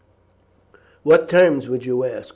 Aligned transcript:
"What 1.03 1.29
terms 1.29 1.69
would 1.69 1.85
you 1.85 2.03
ask? 2.05 2.29